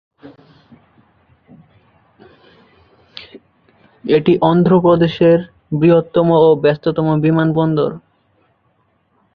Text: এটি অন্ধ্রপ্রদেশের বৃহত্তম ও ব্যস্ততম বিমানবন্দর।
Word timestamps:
এটি 4.03 4.33
অন্ধ্রপ্রদেশের 4.41 5.39
বৃহত্তম 5.79 6.27
ও 6.39 6.49
ব্যস্ততম 6.63 7.07
বিমানবন্দর। 7.21 7.91